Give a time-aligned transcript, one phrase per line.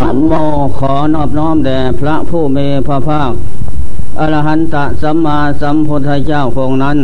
[0.00, 0.32] สัมโม
[0.78, 3.32] ขอนอบน้อมแด่พระผู้มีพระภาค
[4.18, 6.98] อรหันตสัมมาสัมพุทธเจ้าพงนั้น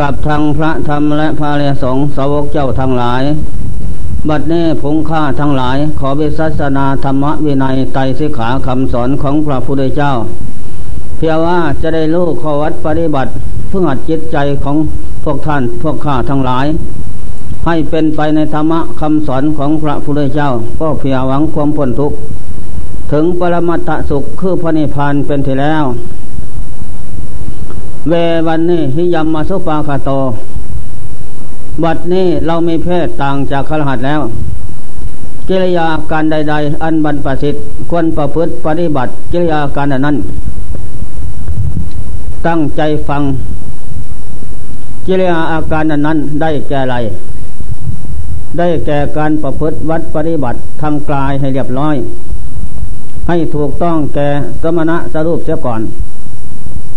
[0.00, 3.22] กับทางพระธรรมและพระเรสงสาวกเจ้าทั้งหลาย
[4.28, 10.12] บัดนี้ผงข้าทั้งหลาย ขอวิสัสนาธรรมวินัยไตสิขาคำสอนของพระพุทธเจ้า
[11.16, 13.30] เพียงว่าจะได้รู้ขวัดปฏิบัติ
[13.68, 14.76] เพื่อหัดจิตใจของ
[15.24, 16.66] พวกท่านพวกข้าทั้งหลาย
[17.66, 20.50] ให้เป็นไปในธรรมะคำสอนของพระพุทธเจ้า
[20.80, 22.16] ก็เพียหวังความพ้นทุกข์
[23.12, 25.84] ถึงปรมัตสุขคือพระนิพพานเป็นที่แล้ว
[28.08, 28.12] เว
[28.46, 30.10] วันนี้หิยมมาสุปาคาโต
[31.82, 34.20] บัดนี้เรามีเพศต่างจากขรหัสแล้ว
[35.48, 40.16] กิริยาการใด ๆ อันบรรพสิทธิ์ควรประพฤติปฏิบัติกิริยาการนั้น
[42.46, 43.22] ตั้งใจฟัง
[45.06, 46.94] กิริยาอาการนั้นได้แก่ไร
[48.58, 51.96] ได้แก่การประพฤติวัดปฏิบัติทางกายให้เรียบร้อย
[53.28, 54.28] ให้ถูกต้องแก่
[54.62, 55.80] สมณะสรุปเสียก่อน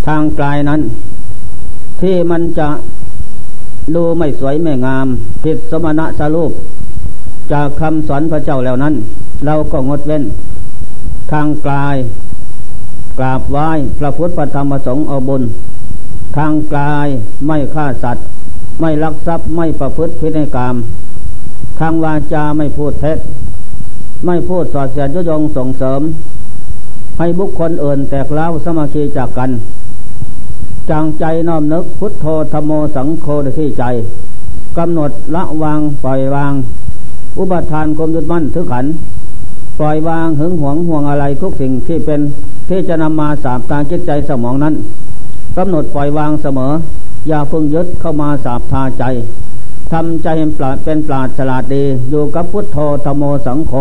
[0.08, 0.82] ทางกายนั้น
[2.02, 2.68] ที่มันจะ
[3.96, 5.08] ดูไม่สวยไม่งาม
[5.44, 6.52] ผิดสมณะสรุป
[7.52, 8.94] จากคำสอนพระเจ้าแล้วนั้น
[9.46, 10.24] เราก็งดเว้น
[11.32, 11.96] ทางกาย
[13.20, 13.70] กราบไหว้
[14.00, 15.44] พระพุทธพระธรรมพระสงฆ์เอาบุญ
[16.38, 17.08] ทางกาย
[17.48, 18.26] ไม่ฆ่าสัตว์
[18.82, 20.76] ไม่ลักทรัพย์ไม่ประพฤติพินัยกรรม
[21.80, 23.18] ทางวาจาไม่พูดเท็จ
[24.26, 26.02] ไม่พูดสอดเสียดยุยงส่งเสริม
[27.20, 29.50] ให้บุคคลอื่นแตกเล้าสมาคีจากกัน
[30.90, 33.26] จางใจน้อมนึกพุทโธธโมสังโฆ
[33.60, 33.84] ที่ใจ
[34.78, 36.54] กำหนดละวางปล่อยวาง
[37.38, 38.86] อุปทานกลมยุดมั่นถือขัน
[39.80, 42.20] ปล่อยวางหึงหวงห่วงอะไรทุกสิ่งที่เป็น
[42.70, 44.74] ที่จะนำมาสาบตาจิตใจสมองนั้น
[45.58, 46.72] กำหนดปล่อยวางเสมอ
[47.28, 49.04] อย่าพึ่งยึดเข้ามาสาบทาใจ
[49.94, 53.74] ทำใจเป็นปราดเป็นปราดฉลาดดี อยู่กับพุทโธธโมสังโฆ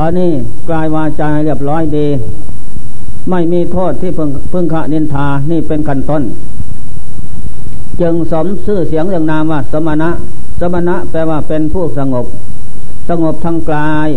[0.00, 0.32] อันนี้
[0.68, 2.06] กลายวาจาเรียบร้อยดี
[3.30, 6.22] ไม่มีโทษที่พึ่งพึ่งขะนินทานี่เป็นขั้นต้น
[8.00, 10.10] จึงสมชื่อเสียงเรื่องนามว่า สมณะ
[10.60, 12.26] สมณะแปลว่าเป็นผู้สงบ
[13.08, 14.08] สงบทางกาย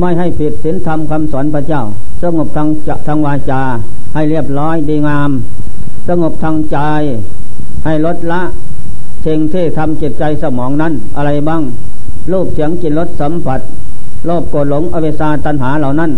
[0.00, 1.82] ไม่ให้ผิดศีลธรรมคำสอนพระเจ้า
[2.22, 3.62] สงบทางจะทางวาจา
[4.14, 5.30] ให้เรียบร้อยดีงาม
[6.08, 6.78] สงบทางใจ
[7.84, 8.42] ให้ลดละ
[9.26, 11.62] สิ่งที่ทำจิตใจสมองนั้นอะไรบ้าง
[12.32, 13.60] รูปเสียงกลิ่นรสสัมผัส
[14.26, 16.10] โลภโกรธหลงอเวสาตัณหาเหล่านั้น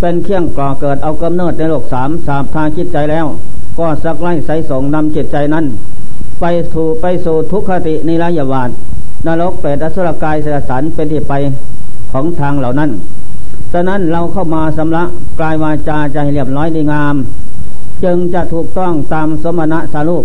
[0.00, 3.26] เป็นเครื่องก่อเกิดเอากำเนิดในโลกสามสาบทางจิตใจแล้ว
[3.78, 5.64] ก็สักไล่ใสส่งนำจิตใจนั้น
[6.40, 8.70] ไปถูไปสู่ทุกขตินิรยาวาส
[9.26, 11.32] นรกเปรตอสุรกายเสสารเป็นที่ไป
[12.12, 12.90] ของทางเหล่านั้น
[13.72, 15.04] ฉะนั้นเราเข้ามาสำละ
[15.38, 17.16] กลายวาจาใจเรียบร้อยดีงาม
[18.04, 20.24] จึงจะถูกต้องตามสมณะสารุป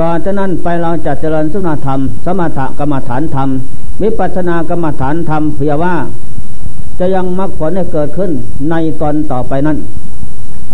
[0.00, 3.48] ต่อจากนั้นไปเราจะเจริญสุนธรรม สมถกรรมฐานธรรม
[4.02, 5.94] วิปัสสนากรรมฐานธรรมเพื่อว่า
[6.98, 8.30] จะยังมรรคผลให้เกิดขึ้น
[8.70, 9.78] ในตอนต่อไปนั้น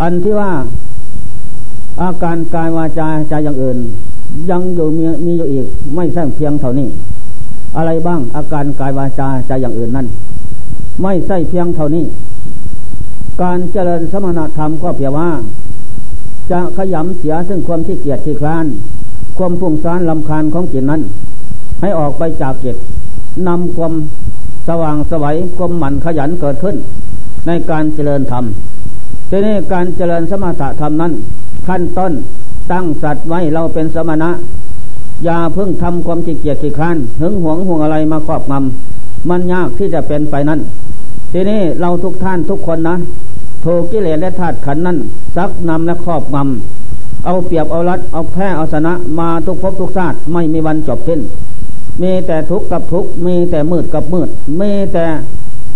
[0.01, 0.53] อันที่ว่า
[2.03, 3.79] อาการกายวาจาใจอย่างอื่น
[4.51, 6.89] ยังอยู่มีมีอยู่อีกไม่ใช่เพียงเท่านี้
[7.77, 10.07] อะไรบ้างอาการกายวาจาใจอย่างอื่นนั้น
[11.03, 12.05] ไม่ใช่เพียงเท่านี้
[13.43, 15.31] การเจริญสมณธรรมก็เพียงว่า
[16.51, 18.67] จะขยำเสียซึ่งความที่เกียจที่คลาน
[19.39, 21.03] ความพุ่งซ่านลำคาญของจิตนั้น
[21.81, 22.77] ให้ออกไปจากจิต
[23.49, 23.93] นำความ
[24.69, 26.77] สว่างสวัยความหมั่นขยันเกิดขึ้น
[27.47, 28.45] ในการเจริญธรรม
[29.31, 31.13] ทีนี้การเจริญสมถะธรรมนั้น
[31.67, 32.13] ขั้นต้น
[32.73, 34.31] ตั้งสัตว์ไว้เราเป็นสมณะ
[35.25, 40.61] อย่าเพิ่งทำความขี้เกียจขี้ค้านหึงหวงห่วงอะไรมาครอบงำมันยากที่จะเป็นไปนั้น
[41.33, 42.97] ทีนี้เราทุกท่านทุกคนนะ
[43.65, 44.99] ถูกกิเลสและธาตุขันนั้น
[45.37, 46.82] ซักนำและครอบงำ
[47.25, 51.21] เอาเปรียบเอารัดเอาแพ้เอาชนะมาทุกภพทุกชาติไม่มีวันจบสิ้น
[52.03, 54.29] มีแต่ทุกข์กับทุกข์มีแต่มืดกับมืด
[54.61, 55.05] มีแต่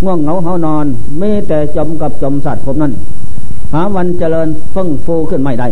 [0.05, 0.87] ง่วงเหงาเหานอน
[1.23, 2.93] มีแต่จมกับจมสัตว์ผมนั้น
[3.73, 5.69] หาวันเจริญฟึ่งฟูขึ้นไม่ได้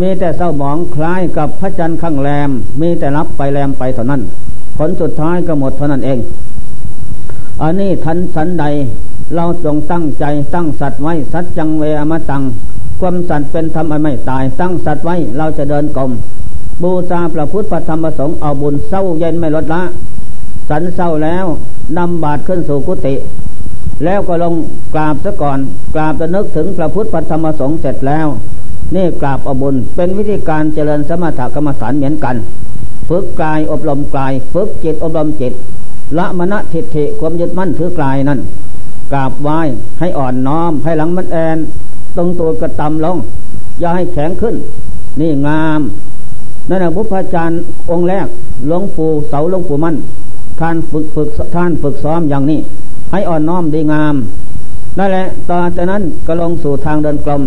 [0.00, 2.50] มีแต่เศร้าหมองคล้ายกับพระจันทร์ข้างแรม
[2.80, 4.22] มีแต่รับไปแรมไปเท่านั้น
[4.76, 6.18] ผลสุดท้ายก็หมดเท่านั้นเอง
[7.62, 8.64] อันนี้ทันสันใด
[9.34, 10.24] เราจงตั้งใจ
[10.54, 12.42] ตั้งสัตว์ไว้สัจจังเวอมตัง
[13.00, 16.10] ความสัตว์เป็นธรรมไม่ตาย ตั้งสัตว์ไว้เราจะเดินกลม
[16.82, 19.82] บูชาพระพุทธพระธรรมพระสงฆ์เอาบุญเศร้าเย็นไม่ลดละ
[20.68, 21.46] สันเศร้าแล้ว
[21.98, 23.14] นำบาตรขึ้นสู่กุฏิ
[24.04, 24.54] แล้วก็ลง
[24.94, 25.58] กราบซะก่อน
[25.94, 28.26] กราบจะนึกถึงพระพุทธพระธรรมพระสงฆ์เสร็จแล้ว
[28.94, 32.36] นี่กราบเอาบุญเป็นวิธีการเจริญสมถกรรมฐานเหมือนกัน
[33.08, 35.52] ฝึกกายอบรมกายฝึกจิตอบรมจิต
[36.18, 38.40] ละมณฑิฐิความยึดมั่นถือกายนั่น
[39.12, 39.60] กราบไหว้
[39.98, 41.58] ให้อ่อนน้อมให้หลังมันแอน
[42.18, 43.16] ตรงตัวกระตำลง
[43.80, 44.54] อย่าให้แข็งขึ้น
[45.20, 45.80] นี่งาม
[46.68, 47.58] นั่นแหละพุทธาจารย์
[47.90, 48.26] องค์แรก
[48.66, 49.96] หลวงปู่เสาหลวงปู่มั่น
[50.60, 52.58] ท่านฝึกฝึกท่านฝึกซ้อมอย่างนี้
[53.10, 54.14] ให้อ่อนน้อมดีงาม
[54.98, 57.42] นั่นแหละต่อจากนั้นก็ลงสู่ทางเดินกลม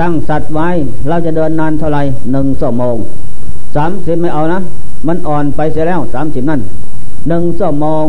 [0.00, 0.68] ตั้งสัตว์ไว้
[1.08, 2.02] เราจะเดินนานเท่าไหร่
[2.32, 2.96] หนึ่งชั่วโมง
[3.74, 4.58] สามสิบไม่เอานะ
[5.06, 6.60] มันอ่อนไปเสียแล้วสามสิบนั่น
[7.28, 8.06] หนึ่งชั่วโมง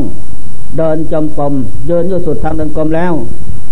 [0.78, 1.54] เดินจมกลม
[1.88, 3.14] เดินอยู่สุดทางเดินกลมแล้ว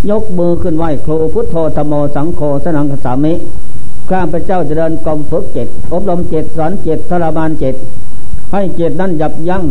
[0.09, 3.33] ยกมือขึ้นไหวครูพุทโธธโมสังโฆสนังคสามิ
[4.09, 7.75] ข้าพเจ้าจะเดินกลมฝึกเจ็ดอบรมเจ็ดสอนเจ็ดทรมานเจ็ด
[8.51, 9.63] ให้เจ็ดนั้นหยับยั้ง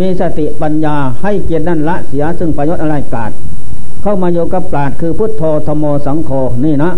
[0.00, 3.30] มีสติปัญญาให้เกียรตินั่นละเสียซึ่งประโยชน์อะไรกาด
[4.02, 6.30] เข้ามาโยกับปราดคือพุทโธธโมสังโฆ
[6.64, 6.90] นี่นะ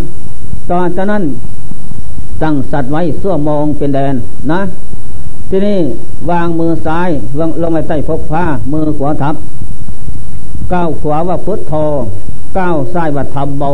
[0.70, 1.24] ตอนจากนั้น
[2.42, 4.14] ตั้งสัตว์ไว้เสั่วมองเป็นแดน
[4.52, 4.60] นะ
[5.50, 5.78] ที่นี่
[6.30, 9.34] วางมือซ้ายลงลงไปใต้พกผ้ามือขวาทับ
[10.72, 11.74] ก้าวขวาว่าพุทโธ
[12.58, 13.64] ก้าวซ้ายว่าธรรมโบ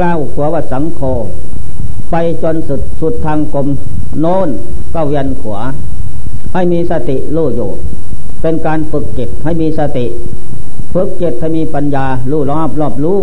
[0.00, 1.00] ก้าวขวาว่าสังโฆ
[2.10, 3.66] ไปจนสุดสุดทางกลม
[4.20, 4.48] โน้น
[4.94, 5.60] ก้าวยันขวา
[6.52, 7.70] ให้มีสติรู้อยู่
[8.40, 10.06] เป็นการฝึกจิตให้มีสติ
[10.92, 13.20] ฝึกจิตให้มีปัญญารู้รอบรอบรู้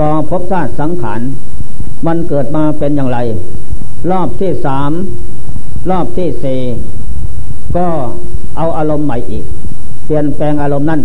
[0.00, 1.20] ต่อพบชาติสังขาร
[2.06, 3.18] มันเกิดมาเป็นอย่างไร
[4.10, 4.90] รอบที่สาม
[5.90, 6.60] รอบที่สี่
[7.76, 7.86] ก็
[8.56, 9.44] เอาอารมณ์ใหม่อีก
[10.04, 11.00] เปลี่ยนแปลงอารมณ์นั้น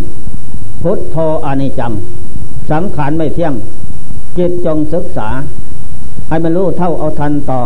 [0.81, 1.91] พุทโธอนิจัง
[2.71, 3.53] สังขารไม่เที่ยง
[4.37, 5.29] จิตจงศึกษา
[6.29, 7.59] ให้มันรู้เท่าเอาทันต่อ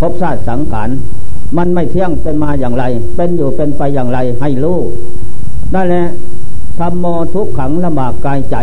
[0.00, 0.88] พบชาติสังขาร
[1.56, 2.84] มันไม่เที่ยงเป็นมาอย่างไร
[3.16, 4.78] เป็นอยู่เป็นไปอย่างไรให้รู้
[5.74, 6.06] นั่นแหละ
[6.78, 8.56] ธรรมโมทุกขังลำบากกายใจ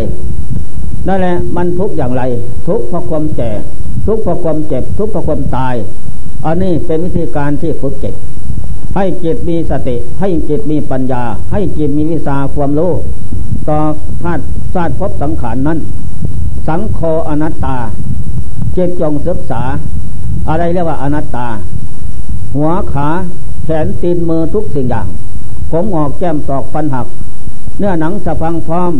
[1.07, 2.24] นั่นแหละมันทุกอย่างไร
[2.68, 3.51] ทุกเพราะความแก่
[4.06, 5.75] ทุกเพราะความเจ็บ ทุกเพราะความตาย
[6.45, 8.13] อันนี้เป็นวิธีการที่ฝึกจิต
[8.95, 12.91] ให้จิตมีสติ ให้จิตมีปัญญา ให้จิตมีวิชาความรู้
[13.69, 13.80] ต่อ
[14.24, 14.44] ธาตุ
[14.74, 15.80] ธาตุพบสังขารนั้น
[16.68, 17.00] สังโฆ
[17.30, 17.77] อนัตตา
[18.74, 19.62] เจิตจงศึกษา
[20.50, 21.48] อะไรเรียกว่าอนัตตา
[22.56, 23.07] หัวขา
[23.65, 25.07] แขนตีนมือทุกสิ่งอย่าง
[25.71, 27.07] ผมออกแก้มตอกฟันหัก
[27.77, 28.92] เนื้อหนังสะพังพร้อม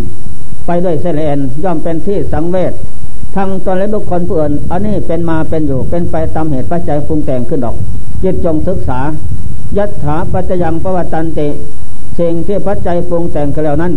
[0.66, 2.74] ไปด้วยเสลนย่อมเป็นที่สังเวช
[3.36, 7.76] ทั้งตนและบุคคลผู้อื่นอันนี้เป็นมาเป็นอยู่เป็นไปตามเหตุปัจจัยปรุงแต่งขึ้นดอก
[8.24, 9.00] จิตจงศึกษา
[9.78, 11.48] ยัตถาปัจจยังประวัตันติ
[12.20, 13.94] สิ่งที่ปัจจัยปรุงแต่งกันแล้วนั้น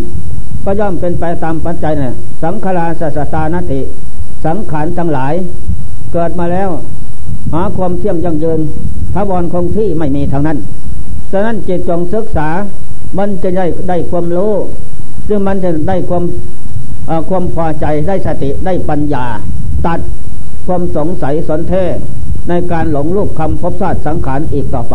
[0.67, 3.81] ก็ย่อมเป็นไปตามปัจจัยเนี่ยสังขาราสสตานติ
[4.45, 5.35] สังขารทั้งหลาย
[6.13, 6.71] เกิดมาแล้ว
[7.53, 8.61] หาความเที่ยงยั่งยืน
[9.15, 10.59] ถาวรคงที่ไม่มีทางนั้น
[11.33, 12.49] ฉะนั้นจิตจงศึกษา
[13.19, 14.53] มันจะได้ได้ความรู้
[15.29, 16.25] ซึ่งมันจะได้ความ
[17.29, 19.25] ความพอใจได้สติได้ปัญญา
[19.87, 20.01] ตัด
[20.67, 21.75] ความสงสัยสนเท
[22.49, 24.95] ในการหลงรูปคำพบชาติสังขารอีกต่อไป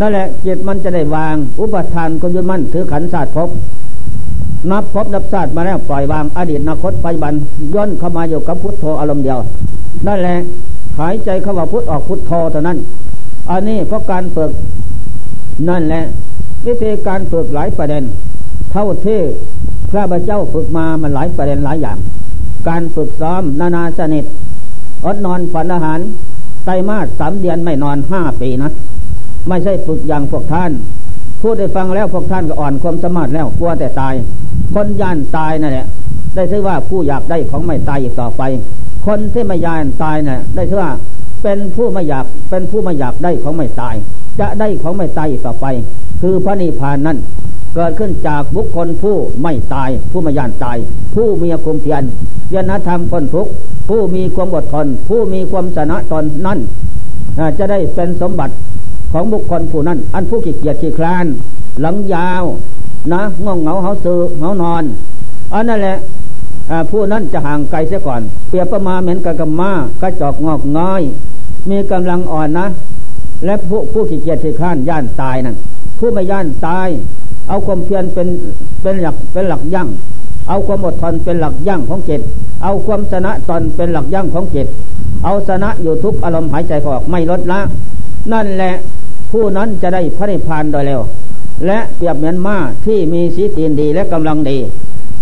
[0.00, 3.48] นั่นแหละจิตมันจะได้วาง อุปทานก็ยึดมั่นถือขันศาสตร์พบ
[4.70, 7.34] นับพบนับศาสตร์มาแล้วปล่อยวางอดีตอนาคตปัจจุบัน
[7.74, 9.38] ย่นเข้ามาอยู่กับพุทโธอารมณ์เดียว
[10.06, 10.36] นั่นแหละ
[10.98, 12.78] หายใจเข้าว่าพุทออกพุทโธเท่านั้น
[13.50, 14.50] อันนี้เพราะการฝึก
[15.68, 16.02] นั่นแหละ
[16.66, 18.02] วิธีการฝึกหลายประเด็น
[18.72, 19.20] เท่าที่
[19.90, 21.98] พระบาเจ้าฝึกมามันหลายประเด็นหลายอย่าง
[22.68, 24.24] การฝึกซ้อมนานาชนิด
[25.04, 26.00] อดนอนฝันอาหาร
[26.64, 28.70] ไตมาสสามเดือนไม่นอนห้าปีนะ
[29.48, 30.70] ไม่ใช่ฝึกอย่างพวกท่าน
[31.40, 34.14] พูดได้ฟังแล้วพวกท่านก็อ่อนความสามารถแล้วกลัวแต่ตาย
[34.74, 35.86] คนย่านตายนั่นแหละ
[36.34, 38.42] ได้ชื่อว่าผู้อยากได้ของไม่ตายอีกต่อไป
[39.06, 40.90] คนที่ไม่ย่านตายน่ะได้ชื่อว่า
[41.42, 43.94] เป็นผู้ไม่อยากเป็นผู้ไม่อยากได้ของไม่ตาย
[44.40, 45.66] จะได้ของไม่ตายอีกต่อไป
[46.20, 47.18] คือพระนิพพานนั้น
[47.74, 50.76] เกิดขึ้นจากบุคคลผู้ไม่ตาย ผู้ไม่ยานตาย
[51.14, 52.02] ผู้มีความเพียร
[52.54, 53.48] ยนธรรมคนทุก
[53.88, 56.58] ผู้มีความอดทน ผู้มีความชนะตนนั้น
[57.58, 58.54] จะได้เป็นสมบัติ
[59.12, 61.26] ของบุคคลผู้นั้น อันผู้ขี้เกียจขี้คลาน
[61.80, 62.44] หลังยาว
[63.12, 64.84] นะง่วงเหงาเขาซื้อเหงานอน
[65.52, 65.96] อันนั่นแหละ
[66.90, 69.72] ผู้นั้นจะห่างไกลเสียก่อน เปรียบประมาเหมือนกับกม้า
[70.02, 71.02] กระจอกงอกง้อย
[71.70, 72.66] มีกำลังอ่อนนะ
[73.44, 75.56] และผู้ผู้ขี้เกียจขี้ข้านย่านตายนั่น
[75.98, 76.88] ผู้ไม่ย่านตาย
[77.48, 78.28] เอาความเพียรเป็น
[78.82, 79.88] เป็นหลักเป็นหลักยั่ง
[80.48, 82.20] เอาความอดทนเป็นหลักยั่งของจิต
[82.62, 84.66] เอาความชนะตนเป็นหลักยั่งของจิต
[85.24, 87.60] เอาชนะอยู่ทุกอารมณ์หายใจออกไม่ลดละ
[88.32, 88.72] นั่นแหละ
[89.30, 91.00] ผู้นั้นจะได้พระนิพพานโดยเร็ว
[91.66, 94.58] และเปรียบเหมือนม้าที่มีสีตีนดีและกำลังดี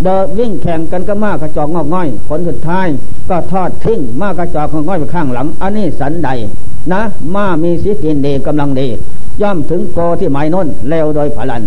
[0.05, 2.87] เดินวิ่งแข่งกันก็มากระจอกงอกง่อย ผลสุดท้าย
[3.31, 6.31] ก็ทอดทิ้งมากระจอกงอกง่อยไปข้างหลัง อันนี้สันใด
[6.93, 7.01] นะ
[7.35, 8.87] ม้ามีสีกินดีกำลังดี
[9.43, 11.63] ย่อมถึงโกที่หมายน้นเร็วโดยผลัน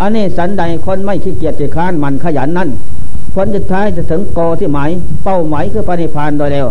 [0.00, 2.68] อันนี้สันใดคนไม่ขี้เกียจขี้ค้านมันขยันนั่น
[3.34, 4.90] ผลสุดท้ายจะถึงโกที่หมาย
[5.24, 6.66] เป้าหมายคือปณิพานโดยเร็ว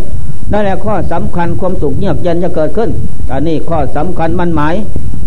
[0.51, 2.89] นั่นแหละข้อสำคัญความสุขเงียบเย็นจะเกิดขึ้น
[3.31, 4.75] อันนี้ข้อสำคัญมันหมาย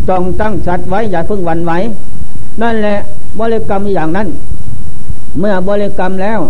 [0.08, 1.72] ต้องตั้งชัดไว้อย่าพึ่งวันไหว
[2.62, 2.96] นั่นแหละ
[3.38, 4.28] บริกรรมอย่างนั้น
[5.38, 6.40] เมื่อบริกรรมแล้ว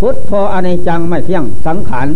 [0.00, 2.08] พุทโธอนิจังไม่เที่ยงสังขาร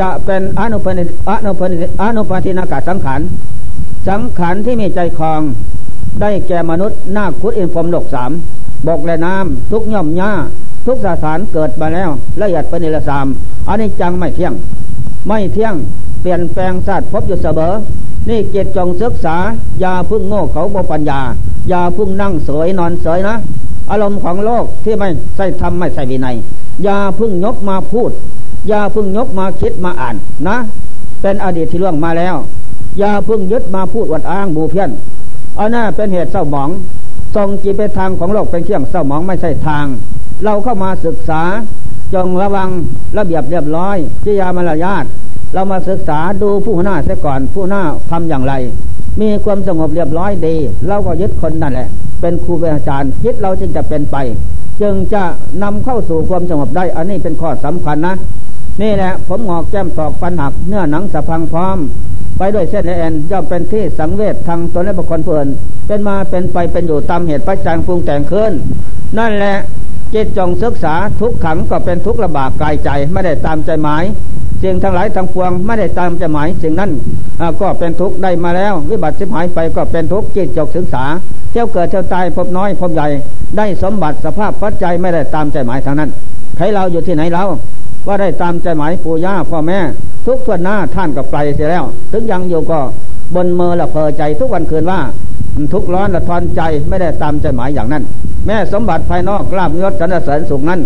[0.00, 3.20] จะเป็นอนุปนิอนุปนิอนุปทินากาสังขาร
[4.08, 5.40] สังขารที่มีใจคลอง
[6.20, 8.30] ได้แก่มนุษย์นาคุดอินพรมโลกสาม
[8.86, 10.32] บกและน้ำทุกย่อมหญ้า
[10.86, 12.10] ทุกสถานเกิดมาแล้ว
[12.40, 13.26] ละเอียดเป็นนิรสาม
[13.68, 14.54] อันนี้จังไม่เที่ยง
[15.28, 15.74] ไม่เที่ยง
[16.20, 17.72] เปลี่ยนแปลงศาสตร์พบอยู่เสมอ
[18.28, 19.36] นี่เกียรติจงศึกษา
[19.80, 21.20] อย่าพึ่งโง่เขาบปัญญา
[21.68, 23.36] อย่าพึ่งนั่งเสยนอนเสยนะ
[23.90, 26.36] อารมณ์ของโลกที่ไม่ใส่ทำไม่ใส่วินัย
[26.84, 28.10] อย่าพึ่งยกมาพูด
[28.68, 30.16] อย่าพึ่งยกมาคิดมาอ่าน
[30.48, 30.56] นะ
[31.22, 32.36] เป็นอดีตที่ล่วงมาแล้ว
[32.98, 34.90] อย่าพึ่งยึดมาพูดวัดอ้างบูเพี้ยน
[35.58, 36.70] อันน่าเป็นเหตุเศร้าหมอง
[37.34, 39.84] ทรงจีไปทางของโลกเป็นเครื่องเศร้าหมองไม่ใช่ทาง
[40.44, 41.42] เราเข้ามาศึกษา
[42.14, 42.68] จงระวัง
[43.18, 45.04] ระเบียบเรียบร้อยจิยามารยาท
[45.54, 48.54] เรามาศึกษาดูผู้หน้าเสียก่อนผู้หน้าทำอย่างไร
[49.20, 50.56] มีความสงบเรียบร้อยดี
[50.88, 51.88] เราก็ยึดคนนั่นแหละ
[52.20, 54.16] เป็นครูเป็นอาจารย์คิดเราจึงจะเป็นไป
[54.80, 55.24] จึงจะ
[55.62, 58.14] นำเข้าสู่ความสงบได้ อันนี้เป็นข้อสำคัญนะ
[58.82, 61.78] นี่แหละผมหงอกแก้มตอกฟันหักเนื้อหนังสะพังพร้อม
[62.38, 65.46] ไปด้วยเส้นเอ็นย่อมเป็นที่สังเวชทางตนและบุคคลเพื่อน
[65.86, 68.52] เป็นมาเป็นไปเป็นอยู่ตามเหตุปัจจัยปรุงแต่งขึ้น
[69.18, 69.56] นั่นแหละ
[70.14, 74.04] จิตจงศึกษาทุกขังก็เป็นทุกระบากกายใจไม่ได้ตามใจหมาย
[74.62, 76.90] สิ่งทั้งหลายทั้งปวงไม่ได้ตามใจหมายสิ่งนั้น
[77.60, 81.04] ก็เป็นทุกข์ได้มาแล้ว วิบัติสิบหายไปก็เป็นทุกข์จิตจกศึกษา
[81.50, 83.06] เที่ยวเกิดเที่ยวตายพบน้อยพบใหญ่
[83.56, 86.10] ได้สมบัติสภาพปัจจัยไม่ได้ตามใจหมายทางนั้น
[86.56, 87.44] ใครเราอยู่ที่ไหนเรา
[88.06, 89.78] ว่าได้ตามใจหมายปู่ย่าพ่อแม่
[90.26, 92.78] ทุกส่วนหน้าท่านกับไปเสียแล้ว ถึงยังอยู่ก็
[93.34, 95.00] บนเมือละเพอใจทุกวันคืนว่า
[95.72, 98.02] ทุกร้อนละทอนใจไม่ได้ตามใจหมายอย่างนั้น
[98.46, 100.80] แม่สมบัติภายนอกลาบยศสรรเสริญสุขนั้น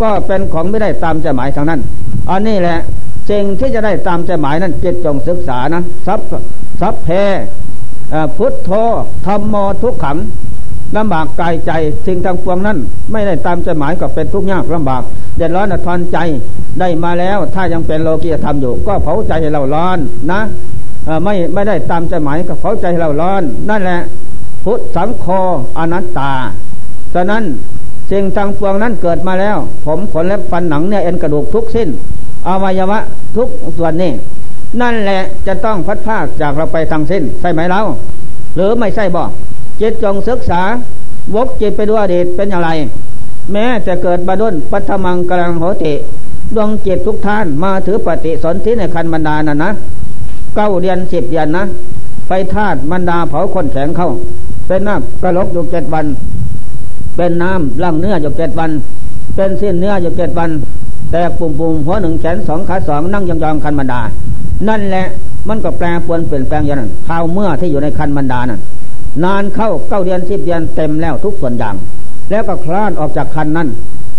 [0.00, 1.80] ก็เป็นของไม่ได้ตามใจหมายทางนั้น
[2.30, 2.78] อันนี้แหละ
[3.30, 6.20] สิ่งที่จะได้ตามใจหมายนั้นจิตจงศึกษานะซับ
[6.80, 7.08] ซับเพ
[8.36, 8.70] พุทโธ
[9.26, 10.18] ธรรมโมทุกขัง
[10.96, 11.72] ลำบากกายใจ
[12.06, 12.78] สิ่งทางปวงนั้น
[13.12, 15.02] ไม่ได้ตามใจหมายก็เป็นทุกข์ยากลำบาก
[15.36, 16.18] เดือดร้อนทอนใจ
[16.80, 19.98] ได้มาแล้วถ้ายังเป็นโลกียธรรมอยู่ ก็เผาใจให้เราร้อน
[20.32, 20.40] นะ
[21.24, 24.00] ไม่ไม่ได้ตามใจหมายก็เผาใจให้เราร้อน นั่นแหละ
[24.64, 25.26] พุทธสังโฆ
[25.78, 26.32] อนัตตา
[27.14, 27.44] ฉะนั้น
[28.10, 31.88] สิ่งทางปวงนั้นเกิดมาแล้ว ผมขนเล็บฟันหนังเนี่ยเอ็นกระดูกทุกสิ้น
[32.48, 32.98] อวัยวะ
[33.36, 33.48] ทุก
[33.78, 34.12] ส่วนนี้
[34.80, 37.80] นั่นแหละจะต้องพัดภาคจากเราไปทางสิ้นใช่ไหมเรา
[38.54, 39.22] หรือไม่ใช่บ่
[39.80, 40.62] จิตจงศึกษา
[41.34, 42.70] วกจิตไปดูอดีตเป็นอย่างไร
[43.52, 45.92] แม้จะเกิดบาดุลปัทมังกลังโหติ
[46.56, 49.70] ดวงจิตทุกท่านมาถือปฏิสนธิในคันบรรดานั่นนะ
[50.54, 51.64] เก้าเดือนสิบเดือนนะ
[52.26, 54.08] ไฟธาตุบรรดาเผาคนแข็งเข้า
[54.66, 56.06] เป็นน้ำกระลกอยู่เจ็ดวัน
[57.16, 58.70] เป็นน้ำล่างเนื้ออยู่เจ็ดวัน
[59.34, 60.50] เป็นเส้นเนื้ออยู่เจ็ดวัน
[61.10, 64.00] แตกปุ่มปุ่มหัวหนึ่งแขนสองขาสองนั่งยองๆคันบรรดา
[64.68, 65.06] นั่นแหละ
[65.48, 68.60] มันก็แปลปวนเปลี่ยนแปลงอย่างนั้นข้าวเมื่อที่อยู่ในคันบรรดานั้น
[69.24, 71.74] นานเข้าเก้าเดือนสิบเดือนเต็มแล้วทุกส่วนอย่าง
[72.30, 73.68] แล้วก็คลานออกจากคันนั้น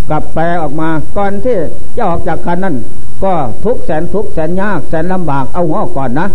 [0.09, 1.57] กลับแปลออกมาก่อนที่
[1.95, 2.75] จะออกจากคันนั้น
[3.23, 3.33] ก็
[3.65, 6.27] ทุกแสนทุกแสนยากแสนลำบากเอาหัวออกก่อนนะ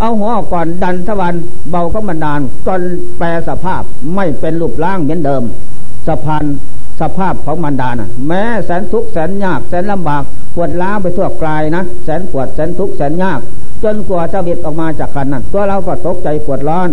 [0.00, 1.34] เอาหัวออก่อนดันทวัน
[1.70, 2.82] เบาก็มันดานจน
[3.18, 3.82] แปลสภาพ
[4.14, 5.42] ไม่เป็นรูปร่างเหมือนเดิม
[6.06, 6.44] สะพาน
[7.00, 10.22] สภาพของมันดานะแม้แสนทุกข์แสนยากแสนลำบาก
[10.54, 13.40] ปวดล้าไปทั่วกายนะแสนปวดแสนทุกข์แสนยาก
[13.84, 16.90] จนกว่าจะวิดออกมาจากคันนั้นตัวเราก็ตกใจปวดร้อน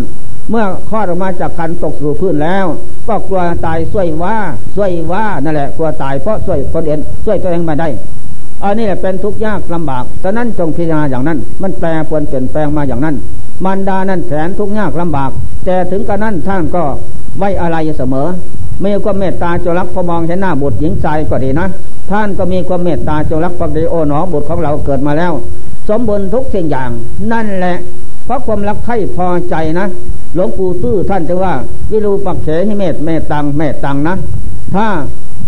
[0.49, 2.65] เมื่อคลอดออกมาจากคันตกสู่พื้นแล้ว
[3.07, 4.35] ก็กลัวตายช่วยว่า
[4.75, 7.87] ช่วยว่านั่นแหละกลัวตายเพราะช่วยคนเอื่นช่วยตัวเองมาได้
[8.63, 13.15] อันนี้แหละเป็นทุกข์ยากลำบากฉะนั้นจงพิจารณาอย่างนั้น มันแปรปวนเปลี่ยนแปลงมาอย่างนั้น
[13.65, 15.31] มันดานั้นแสนทุกข์ยากลำบาก
[15.65, 16.83] แต่ถึงกระนั้นท่านก็
[17.37, 18.27] ไว้อะไรเสมอ
[18.83, 21.67] มีความเมตตาจรักพอมองเห็นหน้าบุตรหญิงชายก็ดีนะ
[22.09, 25.33] ท่านก็มีความเมตตาจรักปักดีโอหนอบุตรของเราเกิดมาแล้ว
[25.89, 26.89] สมบูรณ์ทุกสิ่งอย่าง
[27.31, 27.75] นั่นแหละ
[28.25, 29.85] เพราะความรักใคร่พอใจนะ
[30.33, 31.53] หลวงปู่ตื้อท่านจะว่า
[31.91, 34.15] วิรูปักเฉให้เมตเมตตังเมตตังนะ
[34.73, 34.87] ถ้า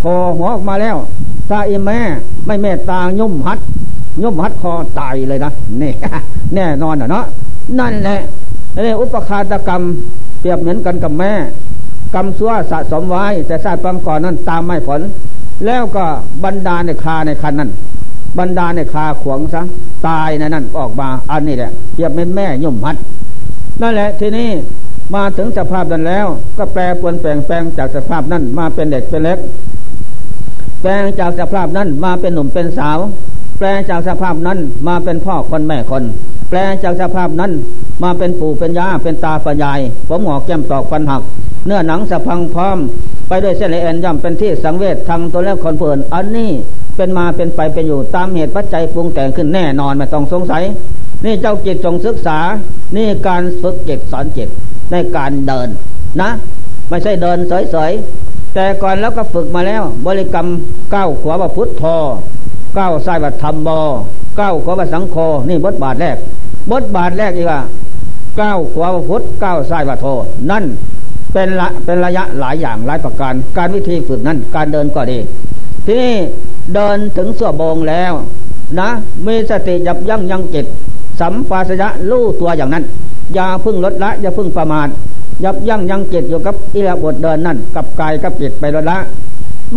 [0.01, 0.95] พอหัวออกมาแล้ว
[1.49, 1.99] ถ้าอีแม่
[2.45, 3.59] ไม่เมตตาย่มหัด
[4.23, 5.91] ย่มหัดคอตายเลยนะนี่
[6.55, 7.25] แน่นอนอะเนาะ
[7.79, 8.19] นั่นแหละ
[8.85, 9.81] นี่อุปคาตกรรม
[10.39, 11.31] เปรียบเหมือนกันกับแม่
[12.13, 15.01] กรรมซัวสะสมไว้ แต่ชาติปังก่อนนั้นตามไม่ผล
[15.65, 16.05] แล้วก็
[16.43, 17.69] บรรดาในคาในคันนั้น
[18.39, 19.61] บรรดาในคาขวงซะ
[20.07, 22.95] ตายในนั้นออกมาอันนี้แหละเทียบเป็นแม่ย่มพัด
[23.81, 24.49] นั่นแหละทีนี้
[25.15, 26.27] มาถึงสภาพนั้นแล้ว
[26.57, 29.39] ก็แปลปวนแปลงแปลงจากสภาพนั้นมาเป็นเด็กเป็นเล็ก
[30.81, 32.99] แปลงจากสภาพนั้นมาเป็นหนุ่มเป็นสาว
[33.57, 36.03] แปลจากสภาพนั้นมาเป็นพ่อคนแม่คน
[36.49, 37.51] แปลจากสภาพนั้น
[38.03, 41.21] มาเป็นปู่เป็นย่าเป็นตาปัญญาย ผมหงอกแก้มตอกฟันหัก
[41.65, 42.77] เนื้อหนังสะพังพร้อม
[43.27, 46.51] ไปด้วยเส้นเอ็นย่อมเป็นที่สังเวชทางตัวแล้วคนเพื่อนอันนี้
[46.95, 50.63] เป็นมาเป็นไปเป็นอยู่ตามเหตุปัจจัยปรุงแต่งขึ้นแน่นอนไม่ต้องสงสัย
[51.25, 52.39] นี่เจ้าจิตจงศึกษา
[52.95, 54.49] นี่การฝึกจิตสอนจิต
[54.91, 55.67] ในการเดิน
[56.21, 56.29] นะ
[56.89, 57.37] ไม่ใช่เดิน
[57.71, 60.47] เฉยๆแต่ก่อนแล้วก็ฝึกมาแล้ว บริกรรม
[60.93, 61.97] ก้าวขวาว่าพุทธทอ
[62.77, 63.81] ก้าวซ้ายว่าธรรมบอ
[64.39, 65.15] ก้าวขวาว่าสังโฆ
[65.49, 66.17] นี่บทบาทแรก
[66.71, 67.61] บทบาทแรกอีกว่า
[68.41, 70.05] ก้าวขวาว่าพุทธก้าวซ้ายว่าโท
[70.51, 70.63] นั่น
[71.33, 75.19] เป็นละเป็นระยะหลายอย่างหลายประการ การวิธีฝึกนั้นการเดินก็ดี
[75.85, 76.15] ที่นี่
[76.73, 78.13] เดินถึงส่วโบงแล้ว
[78.79, 78.89] นะ
[79.25, 80.65] มีสติยับยั้งยังจิต
[81.19, 82.83] สัมปาสยะรู้ตัวอย่างนั้น
[83.33, 84.87] อย่าพึ่งลดละ อย่าพึ่งประมาท
[85.43, 88.97] ยับยั้งยังจิตอยู่กับอิริบทเดินนั่นกับกายกับจิตไปลดละ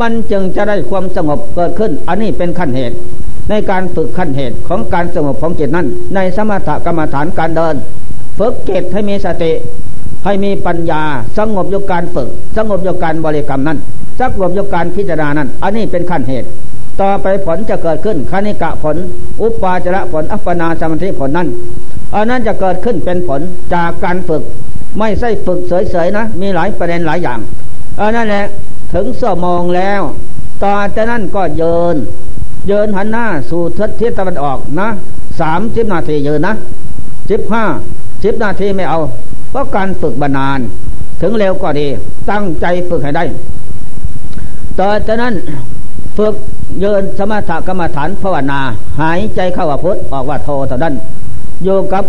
[0.01, 2.97] มันจึงจะได้ความสงบเกิดขึ้น อันนี้เป็นขั้นเหตุ
[3.51, 7.75] ในการฝึกขั้นเหตุของการสงบของจิตนั้น ในสมถกรรมฐานการเดิน
[8.39, 9.53] ฝึกจิตให้มีสติ
[10.27, 11.03] ให้มีปัญญา
[11.39, 13.79] สงบโยการฝึก สงบโยการบริกรรมนั้น
[14.21, 16.49] สงบโยการพิจารณานั้น อันนี้เป็นขั้นเหตุ
[17.01, 18.97] ต่อไปผลจะเกิดขึ้นคณิกะผล
[19.43, 21.49] อุปาจระผล อัปปนาสมาธิผลนั้น
[22.15, 23.41] อันนั้นจะเกิดขึ้นเป็นผล
[23.75, 24.43] จากการฝึก
[24.99, 27.39] ไม่ใช่ฝึกเฉยๆนะ มีหลายประเด็นหลายอย่าง
[28.01, 28.47] อันนั้นแหละ
[28.95, 30.03] ถึงสมองแล้ว
[30.65, 31.97] ต่อจากนั้นก็เยิน
[32.67, 33.63] เยินหันหน้าสู่
[34.01, 34.89] ทิศตะวันออกนะ
[35.41, 36.53] สามสิบนาทีเยินนะ
[37.31, 37.65] สิบห้า
[38.25, 39.01] สิบนาทีไม่เอา
[39.57, 40.61] ราะการฝึกบานาน
[41.21, 41.87] ถึงเร็วก็ดี
[42.31, 43.25] ตั้งใจฝึกให้ได้
[44.79, 45.35] ต่อจากนั้น
[46.17, 46.35] ฝึก
[46.81, 48.61] เยินสมถกรรมฐานภาวนา
[49.01, 50.95] หายใจเข้าว่าพุทออกว่าโทเท่านั้น
[51.65, 52.05] อยู่กับ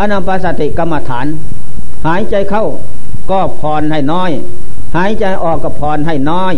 [0.00, 1.26] อนัมปสติกรรมฐาน
[2.06, 2.64] หายใจเข้า
[3.30, 4.30] ก็พรให้น้อย
[4.96, 6.54] หายใจออกก็พรให้น้อย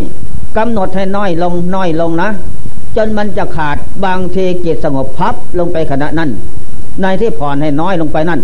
[0.57, 2.29] กำหนดให้น้อยลงน้อยลงนะ
[2.97, 6.31] จนมันจะขาดบางทีจิตสงบพับลงไปขณะนั้น
[7.03, 8.41] ในที่ผ่อนให้น้อยลงไปนั่น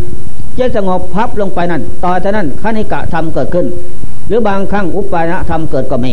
[0.58, 3.66] จะสงบพับลงไปนั่น ต่อจากนั้นขณิกะธรรมเกิดขึ้น
[4.28, 6.12] หรือบางครั้งอุปาณธรรมเกิดก็มี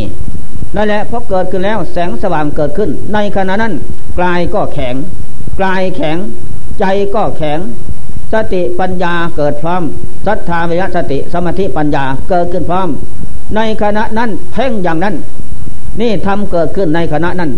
[0.76, 3.74] นั่นแหละพอเกิดขึ้นแล้วแสงสว่างเกิดขึ้น ในขณะนั้น
[4.18, 4.94] กลายก็แข็ง
[5.58, 6.16] กลายแข็ง
[6.80, 7.58] ใจก็แข็ง
[8.32, 9.82] สติปัญญาเกิดพร้อม
[10.26, 12.88] ศรัทธาวิยสติสมาธิปัญญาเกิดขึ้นพร้อม
[13.56, 15.14] ในขณะนั้นเพ่งอย่างนั้น
[16.00, 17.50] นี่ทำเกิดขึ้นในขณะนั้น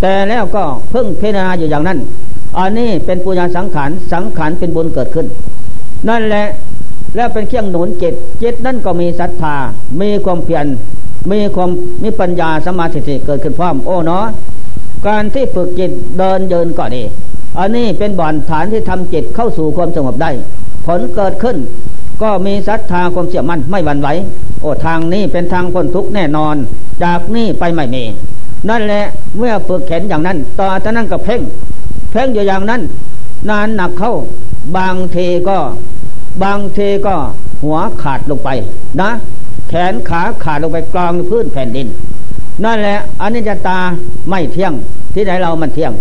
[0.00, 1.98] แต่แล้วก็เพิ่งพิจารณาอยู่อย่างนั้น
[2.58, 5.26] อันนี้เป็นปุญญาสังขารสังขารเป็นบุญเกิดขึ้น
[6.08, 6.46] นั่นแหละ
[7.16, 9.56] แล้วเป็นเครื่องหนุนจิตจิตนั่นก็มีศรัทธา
[10.00, 10.66] มีความเพียร
[11.30, 11.70] มีความ
[12.02, 14.24] มีปัญญาสมาธิเกิดขึ้นพร้อมโอ้เนาะ
[15.06, 17.02] การที่ฝึกจิตเดินเยินก็ดี
[17.58, 20.30] อันนี้เป็นบ่อนฐานที่ทำจิตเข้าสู่ความสงบได้
[20.86, 21.56] ผลเกิดขึ้น
[22.22, 24.08] ก็มีศรัทธาความเชื่อมั่นไม่หวั่นไหว
[24.60, 26.56] โอ้ทางนี้เป็นทางพ้นทุกข์แน่นอน
[27.04, 28.02] จากนี้ไปไม่มี
[28.68, 29.04] นั่นแหละ
[29.38, 31.40] เมื่อฝึกเข็นอย่างนั้น ต่อจากนั้นก็เพ่ง
[32.16, 32.82] พ่งอยู่อย่างนั้น
[33.48, 34.12] นานหนักเข้า
[34.76, 35.16] บางเท
[35.48, 35.58] ก็
[36.42, 37.14] บางเทก็
[37.62, 38.48] หัวขาดลงไป
[39.00, 39.10] นะ
[39.68, 41.86] แขนขาขาดลงไปกลางพื้นแผ่นดิน
[42.64, 43.78] นั่นแหละอนิจจตา
[44.28, 44.72] ไม่เที่ยง
[45.14, 45.92] ที่ไหนเรามันเที่ยง